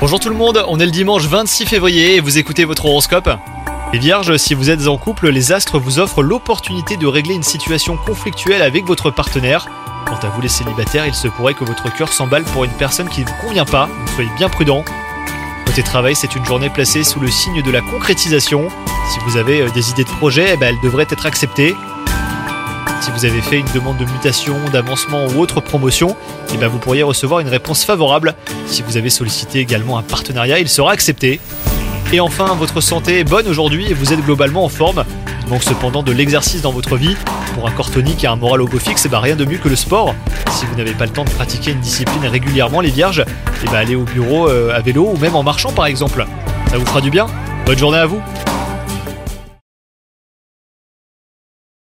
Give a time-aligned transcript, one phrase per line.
[0.00, 3.30] Bonjour tout le monde, on est le dimanche 26 février et vous écoutez votre horoscope.
[3.92, 7.44] Les vierges, si vous êtes en couple, les astres vous offrent l'opportunité de régler une
[7.44, 9.68] situation conflictuelle avec votre partenaire.
[10.08, 13.08] Quant à vous les célibataires, il se pourrait que votre cœur s'emballe pour une personne
[13.08, 14.84] qui ne vous convient pas, soyez bien prudent.
[15.64, 18.66] Côté travail, c'est une journée placée sous le signe de la concrétisation.
[19.12, 21.76] Si vous avez euh, des idées de projet, eh ben, elles devraient être acceptées.
[23.02, 26.16] Si vous avez fait une demande de mutation, d'avancement ou autre promotion,
[26.54, 28.32] eh ben, vous pourriez recevoir une réponse favorable.
[28.66, 31.40] Si vous avez sollicité également un partenariat, il sera accepté.
[32.12, 35.04] Et enfin, votre santé est bonne aujourd'hui et vous êtes globalement en forme.
[35.42, 37.16] Il manque cependant de l'exercice dans votre vie.
[37.56, 39.74] Pour un corps tonique et un moral au beau fixe, rien de mieux que le
[39.74, 40.14] sport.
[40.52, 43.24] Si vous n'avez pas le temps de pratiquer une discipline régulièrement, les vierges,
[43.64, 46.24] eh ben, allez au bureau euh, à vélo ou même en marchant par exemple.
[46.70, 47.26] Ça vous fera du bien
[47.66, 48.22] Bonne journée à vous